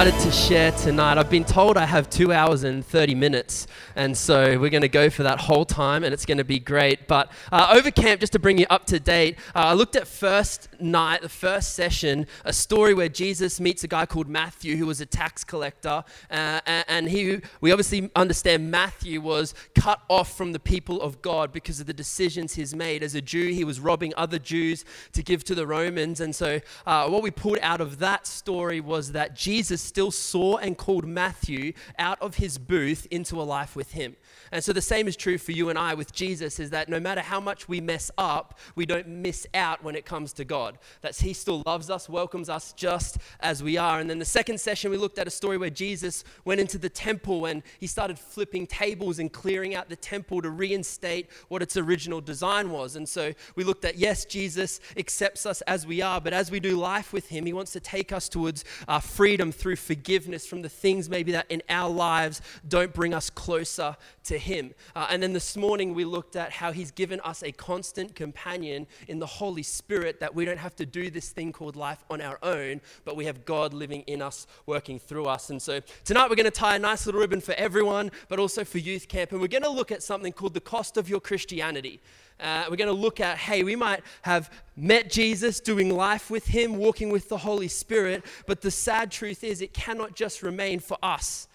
[0.00, 1.18] excited to share tonight.
[1.18, 4.88] I've been told I have two hours and 30 minutes, and so we're going to
[4.88, 7.06] go for that whole time, and it's going to be great.
[7.06, 10.06] But uh, over camp, just to bring you up to date, uh, I looked at
[10.08, 14.86] first night, the first session, a story where Jesus meets a guy called Matthew who
[14.86, 20.52] was a tax collector, uh, and he, we obviously understand Matthew was cut off from
[20.52, 23.02] the people of God because of the decisions he's made.
[23.02, 26.58] As a Jew, he was robbing other Jews to give to the Romans, and so
[26.86, 31.04] uh, what we pulled out of that story was that Jesus still saw and called
[31.04, 34.14] Matthew out of his booth into a life with him.
[34.52, 36.98] And so the same is true for you and I with Jesus is that no
[36.98, 40.78] matter how much we mess up, we don't miss out when it comes to God.
[41.02, 44.00] That's he still loves us, welcomes us just as we are.
[44.00, 46.88] And then the second session we looked at a story where Jesus went into the
[46.88, 51.76] temple and he started flipping tables and clearing out the temple to reinstate what its
[51.76, 52.96] original design was.
[52.96, 56.58] And so we looked at yes, Jesus accepts us as we are, but as we
[56.60, 60.46] do life with him, he wants to take us towards our uh, freedom through forgiveness
[60.46, 63.96] from the things maybe that in our lives don't bring us closer
[64.30, 64.72] to him.
[64.94, 68.86] Uh, and then this morning we looked at how He's given us a constant companion
[69.08, 72.20] in the Holy Spirit that we don't have to do this thing called life on
[72.20, 75.50] our own, but we have God living in us, working through us.
[75.50, 78.62] And so tonight we're going to tie a nice little ribbon for everyone, but also
[78.62, 79.32] for youth camp.
[79.32, 82.00] And we're going to look at something called the cost of your Christianity.
[82.38, 86.46] Uh, we're going to look at hey, we might have met Jesus, doing life with
[86.46, 90.78] him, walking with the Holy Spirit, but the sad truth is it cannot just remain
[90.78, 91.48] for us.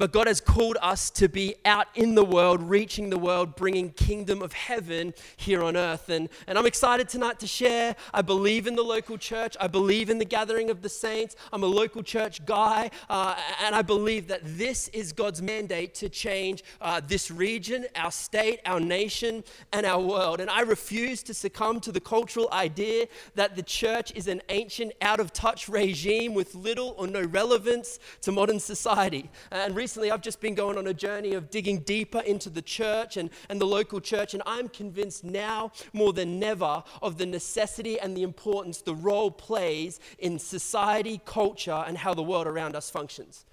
[0.00, 3.90] But God has called us to be out in the world, reaching the world, bringing
[3.90, 6.08] kingdom of heaven here on earth.
[6.08, 7.94] And, and I'm excited tonight to share.
[8.14, 9.58] I believe in the local church.
[9.60, 11.36] I believe in the gathering of the saints.
[11.52, 12.90] I'm a local church guy.
[13.10, 18.10] Uh, and I believe that this is God's mandate to change uh, this region, our
[18.10, 20.40] state, our nation, and our world.
[20.40, 24.94] And I refuse to succumb to the cultural idea that the church is an ancient,
[25.02, 29.28] out of touch regime with little or no relevance to modern society.
[29.50, 33.16] And recently I've just been going on a journey of digging deeper into the church
[33.16, 37.98] and, and the local church, and I'm convinced now more than never of the necessity
[37.98, 42.90] and the importance the role plays in society, culture, and how the world around us
[42.90, 43.44] functions.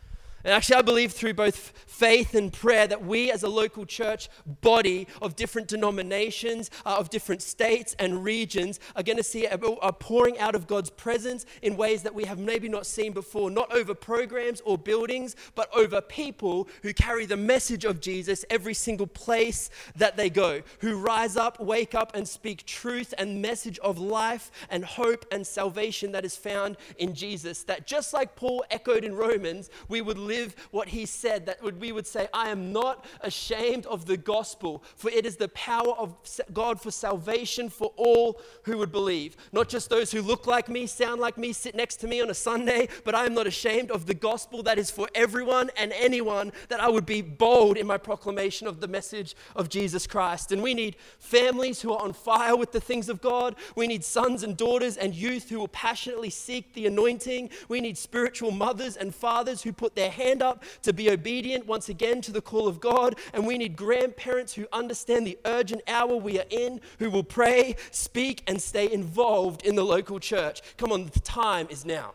[0.48, 4.30] And actually, I believe through both faith and prayer that we, as a local church
[4.62, 9.56] body of different denominations, uh, of different states and regions, are going to see a,
[9.56, 13.52] a, pouring out of God's presence in ways that we have maybe not seen before,
[13.52, 18.74] not over programs or buildings, but over people who carry the message of Jesus every
[18.74, 23.80] single place that they go, who rise up, wake up, and speak truth and message
[23.80, 27.64] of life and hope and salvation that is found in Jesus.
[27.64, 31.62] That just like Paul echoed in Romans, we would live live what he said, that
[31.80, 35.94] we would say, I am not ashamed of the gospel, for it is the power
[35.98, 36.16] of
[36.54, 39.36] God for salvation for all who would believe.
[39.52, 42.30] Not just those who look like me, sound like me, sit next to me on
[42.30, 45.92] a Sunday, but I am not ashamed of the gospel that is for everyone and
[45.94, 50.52] anyone, that I would be bold in my proclamation of the message of Jesus Christ.
[50.52, 53.56] And we need families who are on fire with the things of God.
[53.76, 57.50] We need sons and daughters and youth who will passionately seek the anointing.
[57.68, 61.90] We need spiritual mothers and fathers who put their hand up to be obedient once
[61.90, 63.16] again to the call of God.
[63.34, 67.76] And we need grandparents who understand the urgent hour we are in, who will pray,
[67.92, 70.62] speak, and stay involved in the local church.
[70.78, 72.14] Come on, the time is now.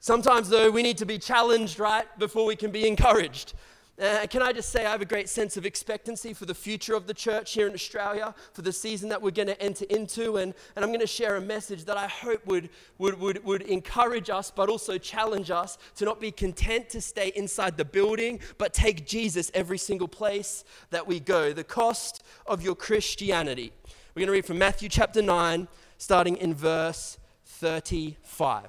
[0.00, 3.54] Sometimes, though, we need to be challenged, right, before we can be encouraged.
[4.00, 6.94] Uh, can I just say, I have a great sense of expectancy for the future
[6.94, 10.38] of the church here in Australia, for the season that we're going to enter into.
[10.38, 13.62] And, and I'm going to share a message that I hope would, would, would, would
[13.62, 18.40] encourage us, but also challenge us to not be content to stay inside the building,
[18.56, 21.52] but take Jesus every single place that we go.
[21.52, 23.72] The cost of your Christianity.
[24.14, 28.68] We're going to read from Matthew chapter 9, starting in verse 35.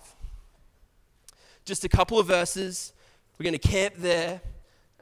[1.64, 2.92] Just a couple of verses.
[3.40, 4.42] We're going to camp there.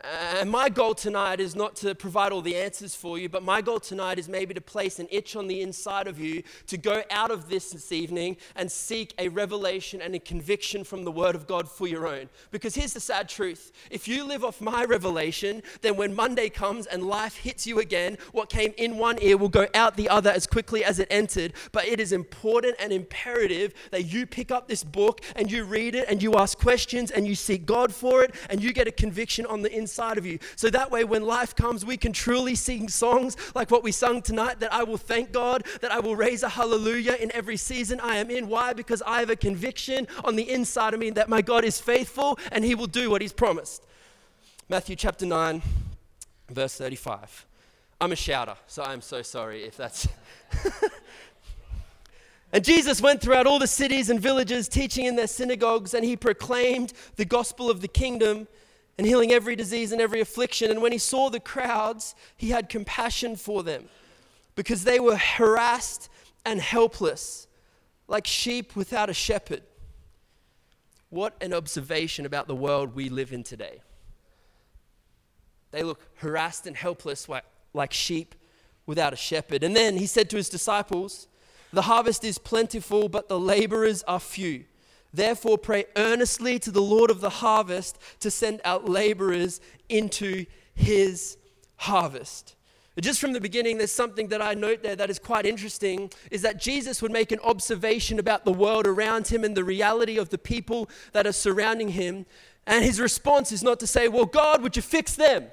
[0.03, 3.61] And my goal tonight is not to provide all the answers for you, but my
[3.61, 7.03] goal tonight is maybe to place an itch on the inside of you to go
[7.11, 11.35] out of this this evening and seek a revelation and a conviction from the Word
[11.35, 12.29] of God for your own.
[12.49, 16.87] Because here's the sad truth if you live off my revelation, then when Monday comes
[16.87, 20.31] and life hits you again, what came in one ear will go out the other
[20.31, 21.53] as quickly as it entered.
[21.71, 25.93] But it is important and imperative that you pick up this book and you read
[25.93, 28.91] it and you ask questions and you seek God for it and you get a
[28.91, 30.39] conviction on the inside inside of you.
[30.55, 34.21] So that way, when life comes, we can truly sing songs like what we sung
[34.21, 37.99] tonight that I will thank God, that I will raise a hallelujah in every season
[37.99, 38.47] I am in.
[38.47, 38.71] Why?
[38.71, 42.39] Because I have a conviction on the inside of me that my God is faithful
[42.53, 43.85] and he will do what he's promised.
[44.69, 45.61] Matthew chapter 9,
[46.49, 47.45] verse 35.
[47.99, 50.07] I'm a shouter, so I'm so sorry if that's.
[52.53, 56.17] And Jesus went throughout all the cities and villages, teaching in their synagogues, and he
[56.17, 58.47] proclaimed the gospel of the kingdom
[58.97, 60.69] and healing every disease and every affliction.
[60.69, 63.85] And when he saw the crowds, he had compassion for them
[64.55, 66.09] because they were harassed
[66.45, 67.47] and helpless,
[68.07, 69.63] like sheep without a shepherd.
[71.09, 73.81] What an observation about the world we live in today.
[75.71, 77.27] They look harassed and helpless
[77.73, 78.35] like, sheep
[78.85, 79.63] without a shepherd.
[79.63, 81.27] And then he said to his disciples,
[81.71, 84.65] The harvest is plentiful, but the laborers are few.
[85.13, 89.59] Therefore, pray earnestly to the Lord of the harvest to send out laborers
[89.89, 91.37] into his
[91.77, 92.55] harvest.
[92.99, 96.41] Just from the beginning, there's something that I note there that is quite interesting is
[96.43, 100.29] that Jesus would make an observation about the world around him and the reality of
[100.29, 102.25] the people that are surrounding him.
[102.67, 105.47] And his response is not to say, Well, God, would you fix them?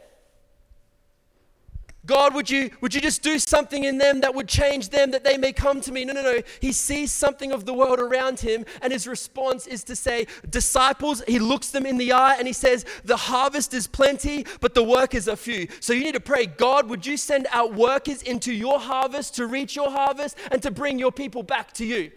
[2.08, 5.24] God, would you, would you just do something in them that would change them that
[5.24, 6.06] they may come to me?
[6.06, 6.40] No, no, no.
[6.58, 11.22] He sees something of the world around him, and his response is to say, Disciples,
[11.28, 14.82] he looks them in the eye and he says, The harvest is plenty, but the
[14.82, 15.68] workers are few.
[15.80, 19.46] So you need to pray, God, would you send out workers into your harvest to
[19.46, 22.10] reach your harvest and to bring your people back to you?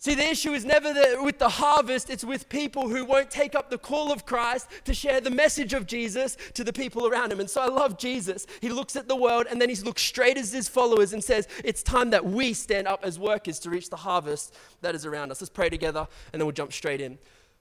[0.00, 3.56] See, the issue is never the, with the harvest, it's with people who won't take
[3.56, 7.32] up the call of Christ to share the message of Jesus to the people around
[7.32, 7.40] him.
[7.40, 8.46] And so I love Jesus.
[8.60, 11.48] He looks at the world and then he looks straight at his followers and says,
[11.64, 15.32] It's time that we stand up as workers to reach the harvest that is around
[15.32, 15.40] us.
[15.40, 17.18] Let's pray together and then we'll jump straight in.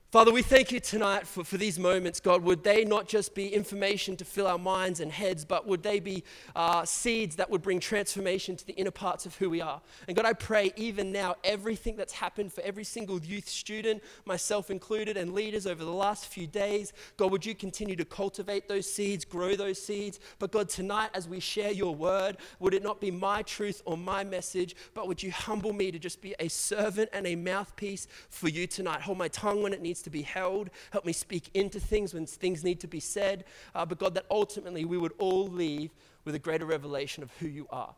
[0.10, 2.42] Father, we thank you tonight for, for these moments, God.
[2.44, 6.00] Would they not just be information to fill our minds and heads, but would they
[6.00, 6.24] be
[6.56, 9.82] uh, seeds that would bring transformation to the inner parts of who we are?
[10.08, 14.72] And God, I pray even now, everything that's happened for every single youth student, myself
[14.72, 18.90] included, and leaders over the last few days, God, would you continue to cultivate those
[18.90, 20.22] seeds, grow those seeds?
[20.40, 23.98] But God, tonight, as we share your word, would it not be my truth or
[23.98, 28.08] my message, but would you humble me to just be a servant and a mouthpiece
[28.30, 29.02] for you tonight?
[29.02, 30.70] Hold my tongue when it needs needs to be held.
[30.92, 33.46] Help me speak into things when things need to be said.
[33.74, 35.92] Uh, but God, that ultimately we would all leave
[36.24, 37.96] with a greater revelation of who you are.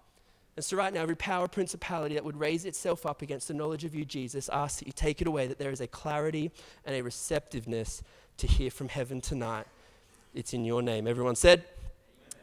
[0.56, 3.86] And so, right now, every power, principality that would raise itself up against the knowledge
[3.86, 6.52] of you, Jesus, ask that you take it away, that there is a clarity
[6.86, 8.02] and a receptiveness
[8.38, 9.68] to hear from heaven tonight.
[10.34, 11.08] It's in your name.
[11.08, 11.64] Everyone said,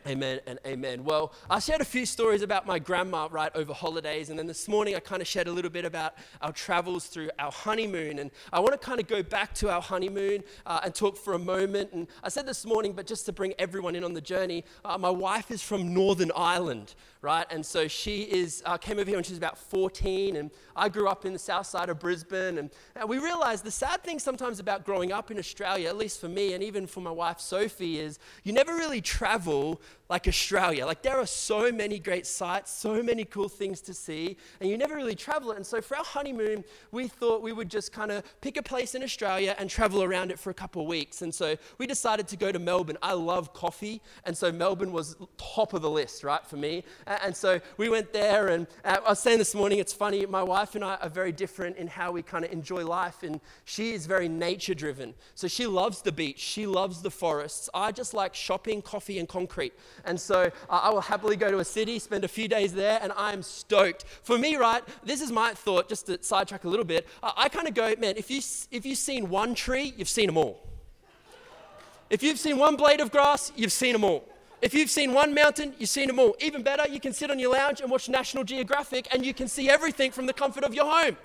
[0.07, 1.03] Amen and amen.
[1.03, 4.69] Well, I shared a few stories about my grandma right over holidays, and then this
[4.69, 8.21] morning I kind of shared a little bit about our travels through our honeymoon.
[8.21, 11.33] And I want to kind of go back to our honeymoon uh, and talk for
[11.33, 11.91] a moment.
[11.93, 14.97] And I said this morning, but just to bring everyone in on the journey, uh,
[14.97, 16.95] my wife is from Northern Ireland,
[17.27, 17.47] right?
[17.51, 20.89] And so she is uh, came over here when she was about 14, and I
[20.89, 22.59] grew up in the south side of Brisbane.
[22.59, 26.21] And, and we realized the sad thing sometimes about growing up in Australia, at least
[26.21, 30.87] for me and even for my wife Sophie, is you never really travel like Australia.
[30.87, 34.79] Like there are so many great sites, so many cool things to see, and you
[34.79, 35.57] never really travel it.
[35.57, 38.95] And so for our honeymoon, we thought we would just kind of pick a place
[38.95, 41.23] in Australia and travel around it for a couple of weeks.
[41.23, 42.99] And so we decided to go to Melbourne.
[43.03, 46.85] I love coffee, and so Melbourne was top of the list, right, for me.
[47.07, 50.43] And so we went there, and uh, I was saying this morning, it's funny, my
[50.43, 53.93] wife and I are very different in how we kind of enjoy life, and she
[53.93, 55.15] is very nature driven.
[55.35, 57.69] So she loves the beach, she loves the forests.
[57.75, 59.73] I just like shopping, coffee, and concrete.
[60.05, 62.99] And so uh, I will happily go to a city, spend a few days there,
[63.03, 64.05] and I'm stoked.
[64.23, 67.07] For me, right, this is my thought, just to sidetrack a little bit.
[67.23, 70.37] I kind of go, man, if, you, if you've seen one tree, you've seen them
[70.37, 70.61] all.
[72.09, 74.25] If you've seen one blade of grass, you've seen them all.
[74.63, 76.35] If you've seen one mountain, you've seen them all.
[76.41, 79.49] Even better, you can sit on your lounge and watch National Geographic and you can
[79.49, 81.17] see everything from the comfort of your home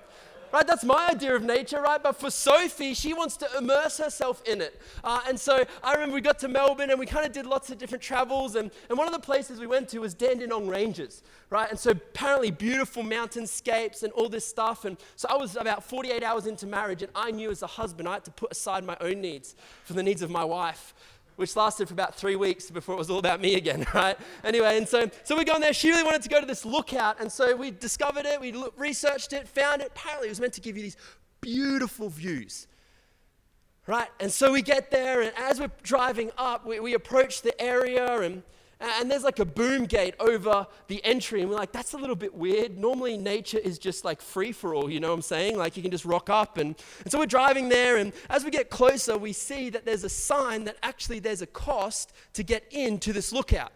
[0.51, 0.65] right?
[0.65, 2.01] That's my idea of nature, right?
[2.01, 4.81] But for Sophie, she wants to immerse herself in it.
[5.03, 7.69] Uh, and so I remember we got to Melbourne and we kind of did lots
[7.69, 8.55] of different travels.
[8.55, 11.69] And, and one of the places we went to was Dandenong Ranges, right?
[11.69, 14.85] And so apparently beautiful mountainscapes and all this stuff.
[14.85, 18.07] And so I was about 48 hours into marriage and I knew as a husband
[18.07, 20.93] I had to put aside my own needs for the needs of my wife
[21.35, 24.17] which lasted for about three weeks before it was all about me again, right?
[24.43, 25.73] Anyway, and so, so we're going there.
[25.73, 29.33] She really wanted to go to this lookout, and so we discovered it, we researched
[29.33, 29.87] it, found it.
[29.87, 30.97] Apparently, it was meant to give you these
[31.41, 32.67] beautiful views,
[33.87, 34.09] right?
[34.19, 38.21] And so we get there, and as we're driving up, we, we approach the area,
[38.21, 38.43] and
[38.81, 41.41] and there's like a boom gate over the entry.
[41.41, 42.77] And we're like, that's a little bit weird.
[42.77, 45.57] Normally, nature is just like free for all, you know what I'm saying?
[45.57, 46.57] Like you can just rock up.
[46.57, 47.97] And, and so we're driving there.
[47.97, 51.47] And as we get closer, we see that there's a sign that actually there's a
[51.47, 53.71] cost to get into this lookout.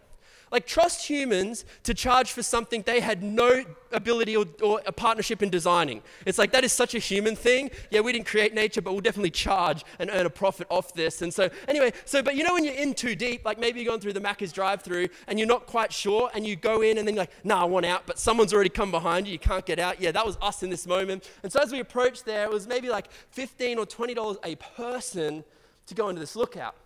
[0.50, 5.42] Like, trust humans to charge for something they had no ability or, or, a partnership
[5.42, 6.02] in designing.
[6.24, 7.70] It's like that is such a human thing.
[7.90, 11.22] Yeah, we didn't create nature, but we'll definitely charge and earn a profit off this.
[11.22, 13.88] And so, anyway, so, but you know, when you're in too deep, like maybe you're
[13.88, 16.98] going through the Macca's drive through and you're not quite sure, and you go in
[16.98, 19.38] and then you're like, nah, I want out, but someone's already come behind you, you
[19.38, 20.00] can't get out.
[20.00, 21.28] Yeah, that was us in this moment.
[21.42, 25.44] And so, as we approached there, it was maybe like 15 or $20 a person
[25.86, 26.76] to go into this lookout.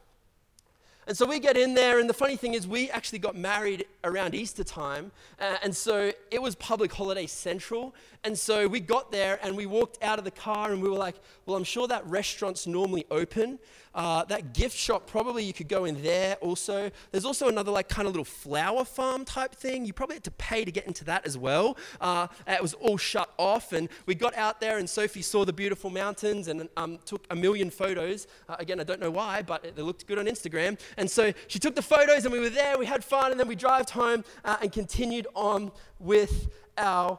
[1.10, 3.84] And so we get in there, and the funny thing is, we actually got married
[4.04, 7.96] around Easter time, uh, and so it was public holiday central.
[8.22, 10.98] And so we got there, and we walked out of the car, and we were
[10.98, 13.58] like, "Well, I'm sure that restaurant's normally open,
[13.94, 16.90] uh, that gift shop, probably you could go in there also.
[17.10, 19.84] There's also another, like, kind of little flower farm type thing.
[19.84, 21.76] You probably had to pay to get into that as well.
[22.00, 23.72] Uh, it was all shut off.
[23.72, 27.36] And we got out there, and Sophie saw the beautiful mountains and um, took a
[27.36, 28.28] million photos.
[28.48, 30.78] Uh, again, I don't know why, but they looked good on Instagram.
[30.96, 33.48] And so she took the photos, and we were there, we had fun, and then
[33.48, 36.48] we drove home uh, and continued on with
[36.78, 37.18] our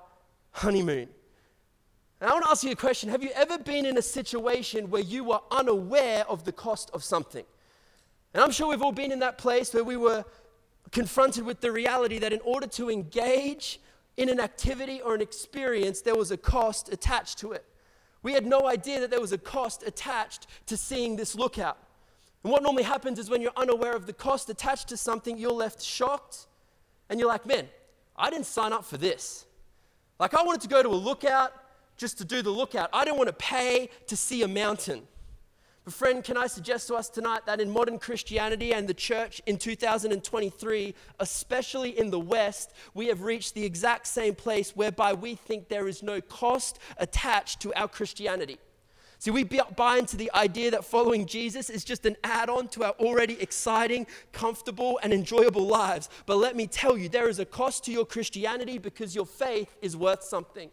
[0.52, 1.10] honeymoon.
[2.20, 4.90] And I want to ask you a question Have you ever been in a situation
[4.90, 7.46] where you were unaware of the cost of something?
[8.34, 10.24] And I'm sure we've all been in that place where we were
[10.92, 13.80] confronted with the reality that in order to engage
[14.18, 17.66] in an activity or an experience, there was a cost attached to it.
[18.24, 21.78] We had no idea that there was a cost attached to seeing this lookout.
[22.44, 25.52] And what normally happens is when you're unaware of the cost attached to something, you're
[25.52, 26.48] left shocked
[27.10, 27.68] and you're like, man,
[28.16, 29.46] I didn't sign up for this.
[30.22, 31.52] Like, I wanted to go to a lookout
[31.98, 32.92] just to do the lookout.
[32.94, 35.08] I don't want to pay to see a mountain.
[35.84, 39.42] But, friend, can I suggest to us tonight that in modern Christianity and the church
[39.48, 45.34] in 2023, especially in the West, we have reached the exact same place whereby we
[45.34, 48.60] think there is no cost attached to our Christianity.
[49.22, 52.86] See, we buy into the idea that following Jesus is just an add on to
[52.86, 56.10] our already exciting, comfortable, and enjoyable lives.
[56.26, 59.78] But let me tell you, there is a cost to your Christianity because your faith
[59.80, 60.72] is worth something.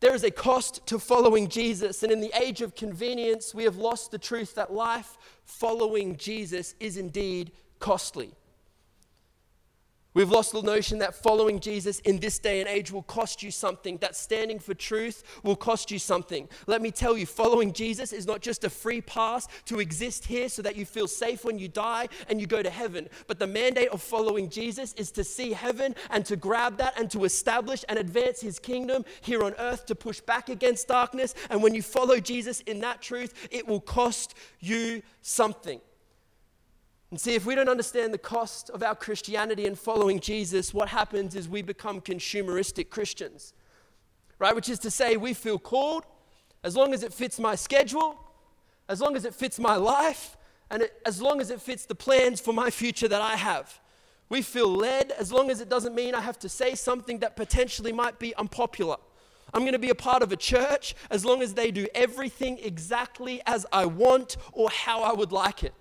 [0.00, 3.78] There is a cost to following Jesus, and in the age of convenience, we have
[3.78, 5.16] lost the truth that life
[5.46, 8.32] following Jesus is indeed costly.
[10.12, 13.52] We've lost the notion that following Jesus in this day and age will cost you
[13.52, 16.48] something, that standing for truth will cost you something.
[16.66, 20.48] Let me tell you, following Jesus is not just a free pass to exist here
[20.48, 23.46] so that you feel safe when you die and you go to heaven, but the
[23.46, 27.84] mandate of following Jesus is to see heaven and to grab that and to establish
[27.88, 31.36] and advance his kingdom here on earth to push back against darkness.
[31.50, 35.80] And when you follow Jesus in that truth, it will cost you something.
[37.10, 40.88] And see, if we don't understand the cost of our Christianity and following Jesus, what
[40.88, 43.52] happens is we become consumeristic Christians,
[44.38, 44.54] right?
[44.54, 46.04] Which is to say, we feel called
[46.62, 48.16] as long as it fits my schedule,
[48.88, 50.36] as long as it fits my life,
[50.70, 53.80] and it, as long as it fits the plans for my future that I have.
[54.28, 57.34] We feel led as long as it doesn't mean I have to say something that
[57.34, 58.96] potentially might be unpopular.
[59.52, 62.58] I'm going to be a part of a church as long as they do everything
[62.62, 65.74] exactly as I want or how I would like it.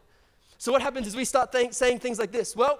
[0.60, 2.80] So, what happens is we start th- saying things like this Well,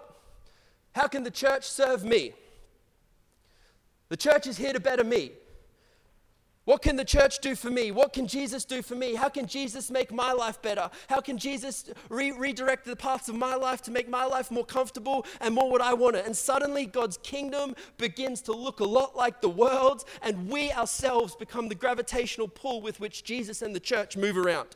[0.92, 2.34] how can the church serve me?
[4.10, 5.32] The church is here to better me.
[6.66, 7.90] What can the church do for me?
[7.90, 9.16] What can Jesus do for me?
[9.16, 10.92] How can Jesus make my life better?
[11.08, 14.66] How can Jesus re- redirect the paths of my life to make my life more
[14.66, 16.26] comfortable and more what I want it?
[16.28, 21.36] And suddenly, God's kingdom begins to look a lot like the world's, and we ourselves
[21.36, 24.76] become the gravitational pull with which Jesus and the church move around.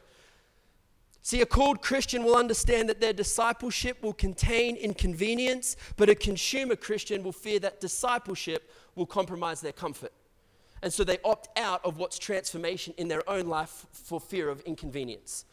[1.25, 6.75] See, a called Christian will understand that their discipleship will contain inconvenience, but a consumer
[6.75, 10.11] Christian will fear that discipleship will compromise their comfort.
[10.81, 14.59] And so they opt out of what's transformation in their own life for fear of
[14.61, 15.45] inconvenience.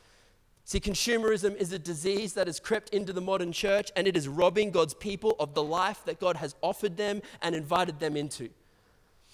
[0.65, 4.27] See, consumerism is a disease that has crept into the modern church and it is
[4.27, 8.51] robbing God's people of the life that God has offered them and invited them into.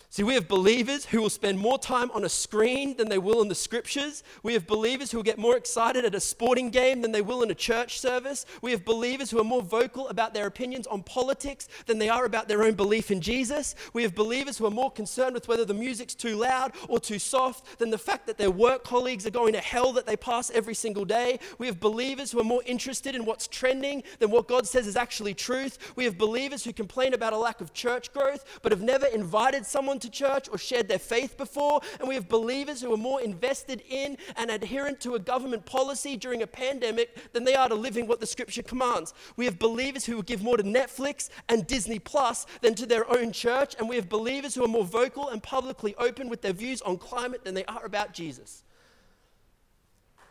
[0.08, 3.42] See, we have believers who will spend more time on a screen than they will
[3.42, 4.22] in the scriptures.
[4.42, 7.42] We have believers who will get more excited at a sporting game than they will
[7.42, 8.46] in a church service.
[8.62, 12.24] We have believers who are more vocal about their opinions on politics than they are
[12.24, 13.74] about their own belief in Jesus.
[13.92, 17.18] We have believers who are more concerned with whether the music's too loud or too
[17.18, 20.50] soft than the fact that their work colleagues are going to hell that they pass
[20.50, 21.40] every single day.
[21.58, 24.96] We have believers who are more interested in what's trending than what God says is
[24.96, 25.78] actually truth.
[25.96, 29.66] We have believers who complain about a lack of church growth but have never invited
[29.66, 31.80] someone to to church or shared their faith before.
[31.98, 36.16] And we have believers who are more invested in and adherent to a government policy
[36.16, 39.12] during a pandemic than they are to living what the scripture commands.
[39.36, 43.10] We have believers who will give more to Netflix and Disney Plus than to their
[43.10, 43.74] own church.
[43.78, 46.96] And we have believers who are more vocal and publicly open with their views on
[46.96, 48.62] climate than they are about Jesus.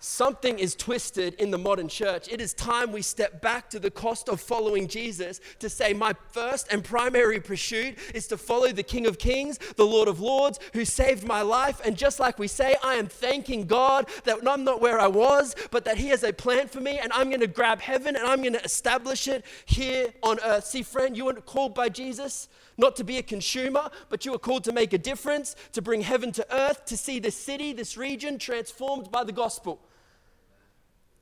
[0.05, 2.27] Something is twisted in the modern church.
[2.29, 6.13] It is time we step back to the cost of following Jesus to say, My
[6.31, 10.59] first and primary pursuit is to follow the King of Kings, the Lord of Lords,
[10.73, 11.81] who saved my life.
[11.83, 15.55] And just like we say, I am thanking God that I'm not where I was,
[15.71, 18.25] but that He has a plan for me, and I'm going to grab heaven and
[18.25, 20.65] I'm going to establish it here on earth.
[20.65, 22.47] See, friend, you weren't called by Jesus
[22.77, 26.01] not to be a consumer, but you are called to make a difference, to bring
[26.01, 29.79] heaven to earth, to see this city, this region transformed by the gospel.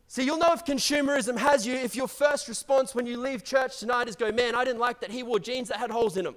[0.08, 3.80] See, you'll know if consumerism has you if your first response when you leave church
[3.80, 6.26] tonight is go, man, I didn't like that he wore jeans that had holes in
[6.26, 6.36] them.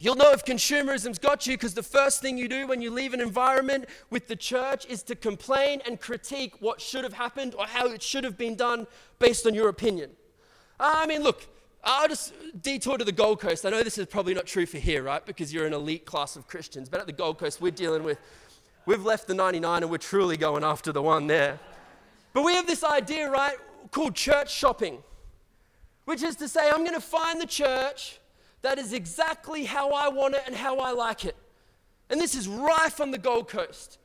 [0.00, 3.14] You'll know if consumerism's got you because the first thing you do when you leave
[3.14, 7.66] an environment with the church is to complain and critique what should have happened or
[7.66, 8.86] how it should have been done
[9.18, 10.10] based on your opinion.
[10.78, 11.48] I mean, look,
[11.82, 13.66] I'll just detour to the Gold Coast.
[13.66, 15.24] I know this is probably not true for here, right?
[15.24, 16.88] Because you're an elite class of Christians.
[16.88, 18.18] But at the Gold Coast, we're dealing with,
[18.88, 21.60] we've left the 99 and we're truly going after the one there.
[22.32, 23.56] But we have this idea, right,
[23.90, 25.02] called church shopping,
[26.06, 28.18] which is to say, I'm going to find the church
[28.62, 31.36] that is exactly how I want it and how I like it.
[32.08, 33.98] And this is rife on the Gold Coast.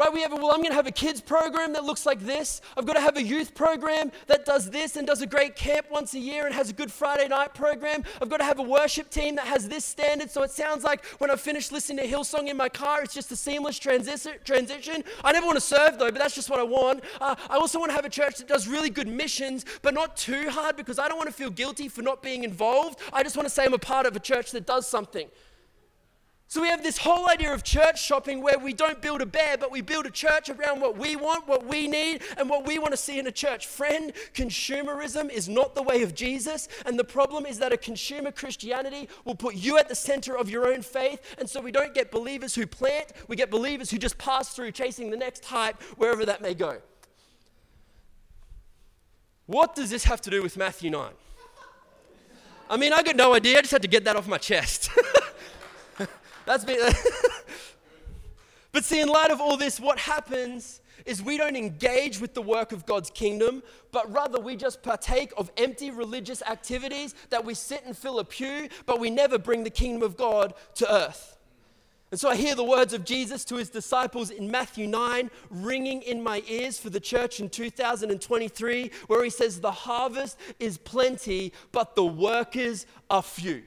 [0.00, 0.14] Right?
[0.14, 2.62] We have a, well, I'm going to have a kids program that looks like this.
[2.74, 5.88] I've got to have a youth program that does this and does a great camp
[5.90, 8.04] once a year and has a good Friday night program.
[8.22, 10.30] I've got to have a worship team that has this standard.
[10.30, 13.30] So it sounds like when I finish listening to Hillsong in my car, it's just
[13.30, 15.04] a seamless transi- transition.
[15.22, 17.04] I never want to serve though, but that's just what I want.
[17.20, 20.16] Uh, I also want to have a church that does really good missions, but not
[20.16, 23.00] too hard because I don't want to feel guilty for not being involved.
[23.12, 25.28] I just want to say I'm a part of a church that does something.
[26.50, 29.56] So we have this whole idea of church shopping where we don't build a bear,
[29.56, 32.76] but we build a church around what we want, what we need, and what we
[32.76, 33.68] want to see in a church.
[33.68, 36.66] Friend, consumerism is not the way of Jesus.
[36.86, 40.50] And the problem is that a consumer Christianity will put you at the center of
[40.50, 41.36] your own faith.
[41.38, 44.72] And so we don't get believers who plant, we get believers who just pass through
[44.72, 46.78] chasing the next hype, wherever that may go.
[49.46, 51.12] What does this have to do with Matthew 9?
[52.68, 53.58] I mean, I got no idea.
[53.58, 54.90] I just had to get that off my chest.
[56.46, 56.78] That's me.
[58.72, 62.42] but see, in light of all this, what happens is we don't engage with the
[62.42, 67.54] work of God's kingdom, but rather we just partake of empty religious activities that we
[67.54, 71.36] sit and fill a pew, but we never bring the kingdom of God to earth.
[72.10, 76.02] And so I hear the words of Jesus to his disciples in Matthew 9 ringing
[76.02, 81.52] in my ears for the church in 2023, where he says, The harvest is plenty,
[81.70, 83.62] but the workers are few.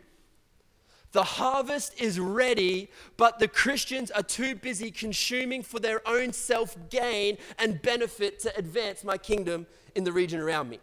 [1.14, 6.76] The harvest is ready, but the Christians are too busy consuming for their own self
[6.90, 10.80] gain and benefit to advance my kingdom in the region around me.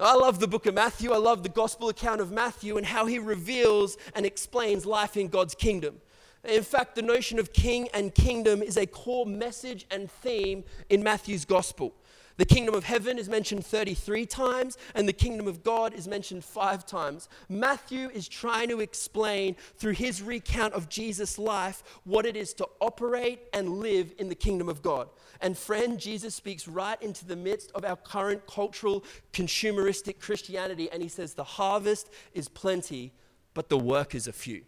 [0.00, 1.12] I love the book of Matthew.
[1.12, 5.28] I love the gospel account of Matthew and how he reveals and explains life in
[5.28, 6.00] God's kingdom.
[6.42, 11.04] In fact, the notion of king and kingdom is a core message and theme in
[11.04, 11.94] Matthew's gospel.
[12.36, 16.44] The kingdom of heaven is mentioned 33 times, and the kingdom of God is mentioned
[16.44, 17.28] five times.
[17.48, 22.68] Matthew is trying to explain through his recount of Jesus' life what it is to
[22.80, 25.08] operate and live in the kingdom of God.
[25.40, 31.02] And friend, Jesus speaks right into the midst of our current cultural, consumeristic Christianity, and
[31.02, 33.12] he says, The harvest is plenty,
[33.54, 34.62] but the workers are few.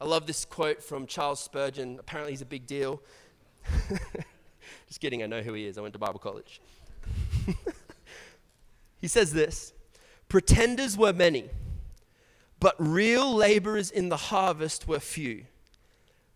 [0.00, 1.98] I love this quote from Charles Spurgeon.
[1.98, 3.02] Apparently, he's a big deal.
[4.86, 5.78] Just kidding, I know who he is.
[5.78, 6.60] I went to Bible college.
[8.98, 9.72] he says this
[10.28, 11.48] Pretenders were many,
[12.60, 15.44] but real laborers in the harvest were few.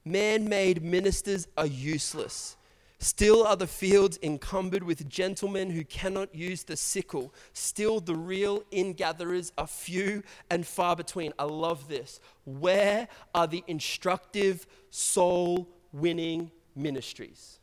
[0.05, 2.57] Man made ministers are useless.
[3.03, 7.33] Still are the fields encumbered with gentlemen who cannot use the sickle.
[7.55, 11.33] Still, the real ingatherers are few and far between.
[11.39, 12.21] I love this.
[12.45, 17.60] Where are the instructive, soul winning ministries?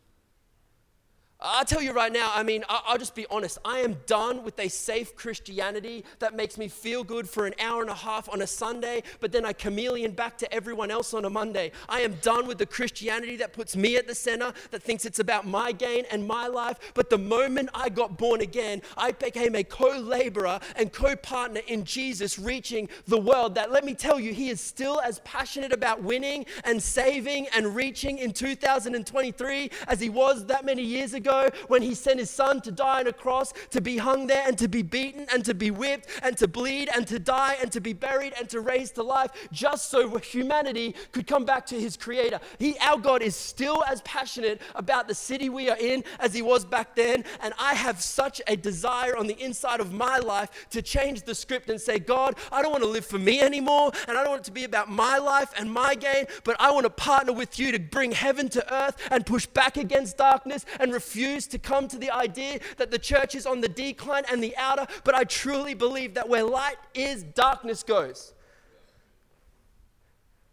[1.39, 3.59] I'll tell you right now, I mean, I'll just be honest.
[3.63, 7.81] I am done with a safe Christianity that makes me feel good for an hour
[7.81, 11.25] and a half on a Sunday, but then I chameleon back to everyone else on
[11.25, 11.73] a Monday.
[11.87, 15.19] I am done with the Christianity that puts me at the center, that thinks it's
[15.19, 16.79] about my gain and my life.
[16.95, 21.61] But the moment I got born again, I became a co laborer and co partner
[21.67, 23.53] in Jesus reaching the world.
[23.53, 27.75] That, let me tell you, He is still as passionate about winning and saving and
[27.75, 32.29] reaching in 2023 as He was that many years ago ago when he sent his
[32.29, 35.43] son to die on a cross, to be hung there and to be beaten and
[35.45, 38.61] to be whipped and to bleed and to die and to be buried and to
[38.61, 42.39] raise to life just so humanity could come back to his creator.
[42.59, 46.41] He, our God is still as passionate about the city we are in as he
[46.41, 47.23] was back then.
[47.41, 51.35] And I have such a desire on the inside of my life to change the
[51.35, 53.91] script and say, God, I don't want to live for me anymore.
[54.07, 56.71] And I don't want it to be about my life and my gain, but I
[56.71, 60.65] want to partner with you to bring heaven to earth and push back against darkness
[60.79, 61.16] and refuse
[61.47, 64.87] to come to the idea that the church is on the decline and the outer.
[65.03, 68.33] But I truly believe that where light is, darkness goes.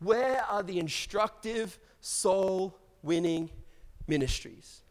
[0.01, 3.51] Where are the instructive, soul winning
[4.07, 4.83] ministries?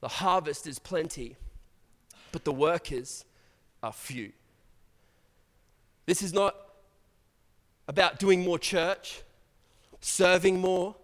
[0.00, 1.36] The harvest is plenty,
[2.30, 3.24] but the workers
[3.82, 4.32] are few.
[6.06, 6.54] This is not
[7.88, 9.22] about doing more church,
[10.00, 10.94] serving more,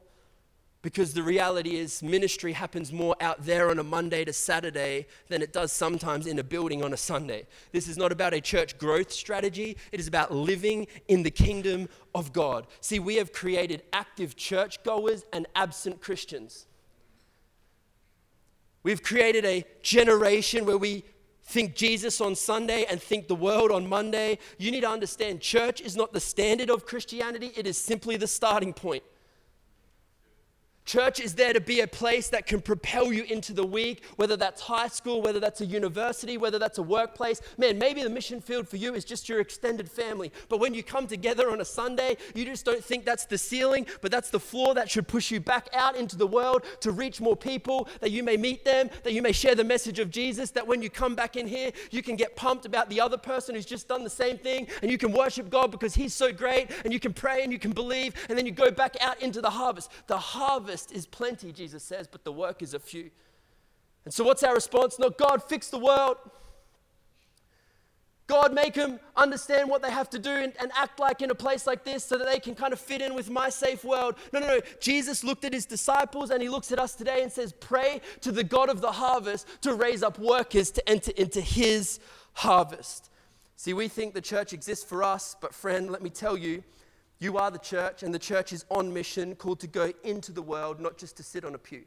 [0.82, 5.40] because the reality is ministry happens more out there on a Monday to Saturday than
[5.40, 7.46] it does sometimes in a building on a Sunday.
[7.70, 11.88] This is not about a church growth strategy, it is about living in the kingdom
[12.14, 12.66] of God.
[12.80, 16.66] See, we have created active churchgoers and absent Christians.
[18.82, 21.04] We've created a generation where we
[21.44, 24.38] think Jesus on Sunday and think the world on Monday.
[24.58, 28.26] You need to understand church is not the standard of Christianity, it is simply the
[28.26, 29.04] starting point.
[30.84, 34.36] Church is there to be a place that can propel you into the week, whether
[34.36, 37.40] that's high school, whether that's a university, whether that's a workplace.
[37.56, 40.32] Man, maybe the mission field for you is just your extended family.
[40.48, 43.86] But when you come together on a Sunday, you just don't think that's the ceiling,
[44.00, 47.20] but that's the floor that should push you back out into the world to reach
[47.20, 50.50] more people, that you may meet them, that you may share the message of Jesus,
[50.50, 53.54] that when you come back in here, you can get pumped about the other person
[53.54, 56.70] who's just done the same thing, and you can worship God because He's so great,
[56.84, 59.40] and you can pray and you can believe, and then you go back out into
[59.40, 59.90] the harvest.
[60.08, 63.10] The harvest harvest is plenty, Jesus says, but the workers are few.
[64.04, 64.98] And so, what's our response?
[64.98, 66.16] Not God, fix the world.
[68.26, 71.34] God, make them understand what they have to do and, and, act like in a
[71.34, 74.14] place like this so that they can kind of fit in with my safe world.
[74.32, 74.60] No, no, no.
[74.80, 78.32] Jesus looked at his disciples and he looks at us today and says, Pray to
[78.32, 82.00] the God of the harvest to raise up workers to enter into his
[82.32, 83.10] harvest.
[83.56, 86.62] See, we think the church exists for us, but friend, let me tell you,
[87.22, 90.42] you are the church, and the church is on mission, called to go into the
[90.42, 91.84] world, not just to sit on a pew.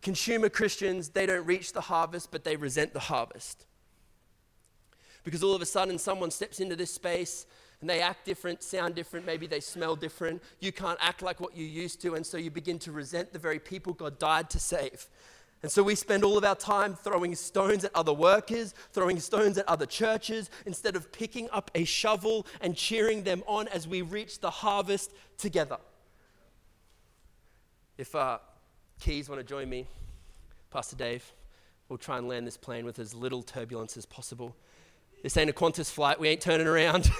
[0.00, 3.66] Consumer Christians, they don't reach the harvest, but they resent the harvest.
[5.22, 7.44] Because all of a sudden, someone steps into this space
[7.82, 10.42] and they act different, sound different, maybe they smell different.
[10.60, 13.38] You can't act like what you used to, and so you begin to resent the
[13.38, 15.08] very people God died to save.
[15.62, 19.58] And so we spend all of our time throwing stones at other workers, throwing stones
[19.58, 24.02] at other churches, instead of picking up a shovel and cheering them on as we
[24.02, 25.78] reach the harvest together.
[27.96, 28.38] If uh,
[29.00, 29.86] Keys want to join me,
[30.70, 31.32] Pastor Dave,
[31.88, 34.54] we'll try and land this plane with as little turbulence as possible.
[35.22, 37.10] This ain't a Qantas flight, we ain't turning around.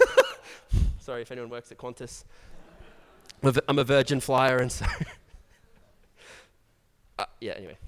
[1.00, 2.24] Sorry if anyone works at Qantas.
[3.66, 4.84] I'm a virgin flyer, and so.
[7.18, 7.78] uh, yeah, anyway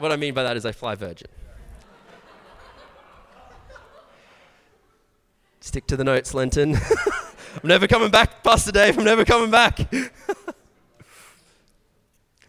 [0.00, 1.28] what I mean by that is I fly Virgin.
[5.60, 6.74] Stick to the notes, Lenton.
[7.62, 8.98] I'm never coming back, Pastor Dave.
[8.98, 9.78] I'm never coming back.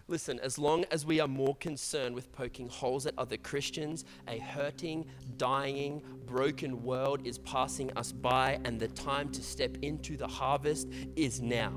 [0.07, 4.37] Listen, as long as we are more concerned with poking holes at other Christians, a
[4.39, 5.05] hurting,
[5.37, 10.89] dying, broken world is passing us by, and the time to step into the harvest
[11.15, 11.71] is now.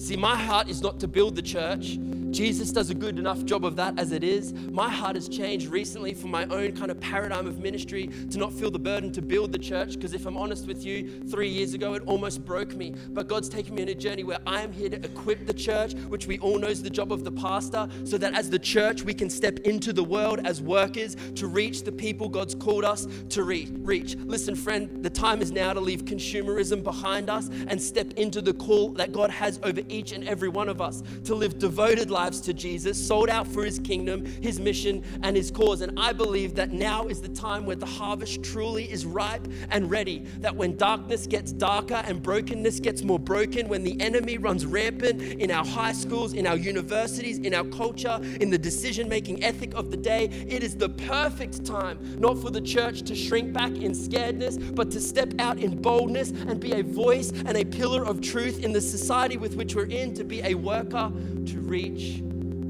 [0.00, 1.98] See, my heart is not to build the church.
[2.30, 4.54] Jesus does a good enough job of that as it is.
[4.54, 8.52] My heart has changed recently from my own kind of paradigm of ministry to not
[8.52, 9.94] feel the burden to build the church.
[9.94, 12.94] Because if I'm honest with you, three years ago it almost broke me.
[13.10, 15.92] But God's taken me on a journey where I am here to equip the church,
[16.08, 19.02] which we all know is the job of the pastor, so that as the church
[19.02, 23.06] we can step into the world as workers to reach the people God's called us
[23.30, 24.16] to reach.
[24.16, 28.54] Listen, friend, the time is now to leave consumerism behind us and step into the
[28.54, 32.40] call that God has over each and every one of us to live devoted lives
[32.42, 35.80] to Jesus, sold out for his kingdom, his mission, and his cause.
[35.80, 39.90] And I believe that now is the time where the harvest truly is ripe and
[39.90, 40.20] ready.
[40.38, 45.20] That when darkness gets darker and brokenness gets more broken, when the enemy runs rampant
[45.20, 49.74] in our high schools, in our universities, in our culture, in the decision making ethic
[49.74, 53.70] of the day, it is the perfect time not for the church to shrink back
[53.72, 58.04] in scaredness, but to step out in boldness and be a voice and a pillar
[58.04, 61.12] of truth in the society with which we're in to be a worker
[61.46, 62.22] to reach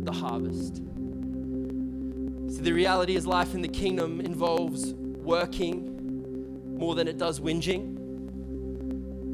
[0.04, 0.76] the harvest.
[0.76, 7.96] See, the reality is life in the kingdom involves working more than it does whinging.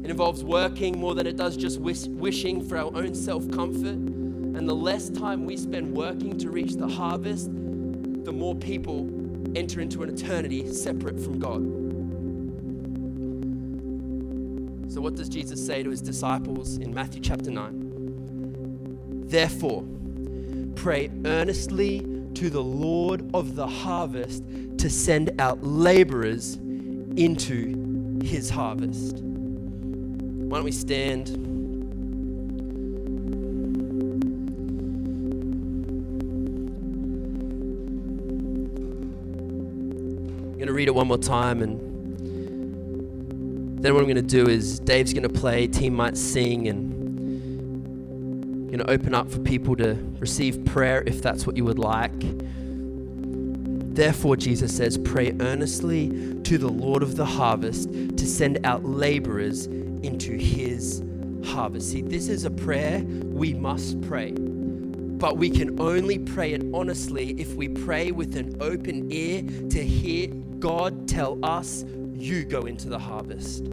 [0.03, 3.95] It involves working more than it does just wish, wishing for our own self comfort.
[3.95, 9.09] And the less time we spend working to reach the harvest, the more people
[9.55, 11.86] enter into an eternity separate from God.
[14.97, 19.25] So, what does Jesus say to his disciples in Matthew chapter 9?
[19.27, 19.85] Therefore,
[20.73, 21.99] pray earnestly
[22.33, 24.43] to the Lord of the harvest
[24.79, 29.17] to send out laborers into his harvest.
[29.19, 31.29] Why don't we stand?
[40.47, 41.86] I'm going to read it one more time and
[43.81, 46.97] then what I'm going to do is Dave's going to play, team might sing and
[48.67, 52.11] going to open up for people to receive prayer if that's what you would like.
[53.93, 56.09] Therefore, Jesus says, pray earnestly
[56.43, 61.03] to the Lord of the harvest to send out laborers into his
[61.43, 61.91] harvest.
[61.91, 64.33] See, this is a prayer we must pray.
[64.33, 69.83] But we can only pray it honestly if we pray with an open ear to
[69.83, 70.27] hear
[70.59, 71.83] God tell us,
[72.21, 73.63] you go into the harvest.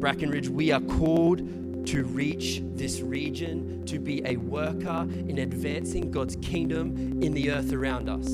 [0.00, 6.10] Bracken Ridge, we are called to reach this region, to be a worker in advancing
[6.10, 8.26] God's kingdom in the earth around us.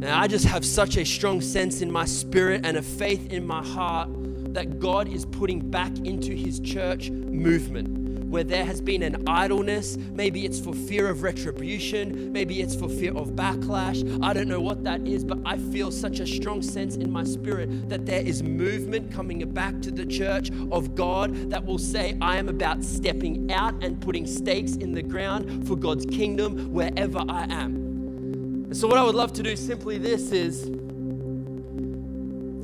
[0.00, 3.46] And I just have such a strong sense in my spirit and a faith in
[3.46, 4.08] my heart
[4.54, 9.96] that God is putting back into his church movement where there has been an idleness.
[9.96, 12.32] Maybe it's for fear of retribution.
[12.32, 14.22] Maybe it's for fear of backlash.
[14.22, 17.24] I don't know what that is, but I feel such a strong sense in my
[17.24, 22.16] spirit that there is movement coming back to the church of God that will say,
[22.20, 27.24] I am about stepping out and putting stakes in the ground for God's kingdom wherever
[27.28, 28.74] I am.
[28.74, 30.68] So, what I would love to do simply this is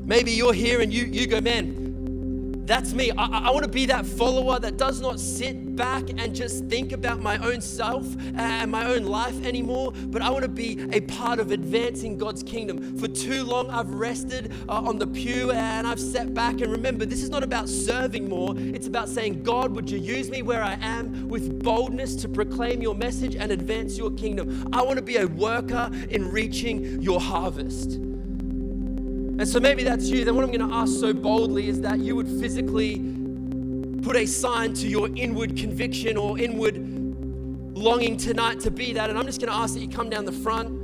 [0.05, 1.83] maybe you're here and you, you go, man,
[2.66, 3.11] that's me.
[3.12, 6.92] I, I want to be that follower that does not sit back and just think
[6.92, 11.00] about my own self and my own life anymore, but I want to be a
[11.00, 12.96] part of advancing God's kingdom.
[12.98, 16.61] For too long, I've rested uh, on the pew and I've sat back.
[16.61, 20.31] And remember, this is not about serving more, it's about saying, God, would you use
[20.31, 24.68] me where I am with boldness to proclaim your message and advance your kingdom?
[24.72, 27.98] I want to be a worker in reaching your harvest.
[29.36, 30.24] And so maybe that's you.
[30.24, 32.98] Then what I'm going to ask so boldly is that you would physically
[34.02, 36.76] put a sign to your inward conviction or inward
[37.76, 39.10] longing tonight to be that.
[39.10, 40.83] And I'm just going to ask that you come down the front.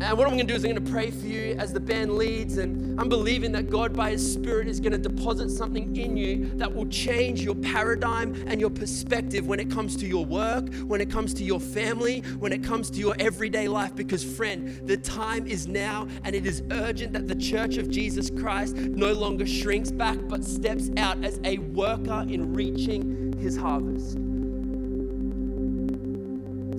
[0.00, 1.78] And what I'm going to do is I'm going to pray for you as the
[1.78, 2.58] band leads.
[2.58, 6.50] And I'm believing that God, by His Spirit, is going to deposit something in you
[6.56, 11.00] that will change your paradigm and your perspective when it comes to your work, when
[11.00, 13.94] it comes to your family, when it comes to your everyday life.
[13.94, 18.30] Because, friend, the time is now, and it is urgent that the church of Jesus
[18.30, 24.18] Christ no longer shrinks back but steps out as a worker in reaching His harvest.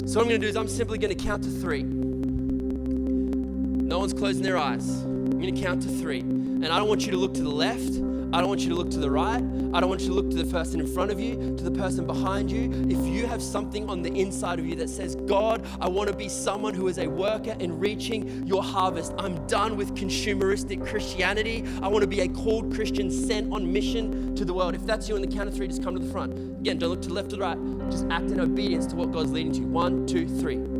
[0.06, 1.86] So, what I'm going to do is I'm simply going to count to three.
[3.86, 5.04] No one's closing their eyes.
[5.04, 6.22] I'm going to count to three.
[6.22, 7.98] And I don't want you to look to the left.
[8.34, 9.44] I don't want you to look to the right.
[9.74, 11.70] I don't want you to look to the person in front of you, to the
[11.70, 12.72] person behind you.
[12.90, 16.16] If you have something on the inside of you that says, God, I want to
[16.16, 19.14] be someone who is a worker in reaching your harvest.
[19.20, 21.64] I'm done with consumeristic Christianity.
[21.84, 24.74] I want to be a called Christian sent on mission to the world.
[24.74, 26.34] If that's you in the count of three, just come to the front.
[26.60, 27.90] Again, don't look to the left or the right.
[27.92, 29.62] Just act in obedience to what God's leading to.
[29.62, 30.75] One, two, three.